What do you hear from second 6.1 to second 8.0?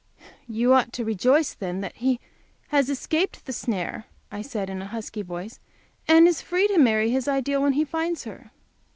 is free to marry his ideal, when he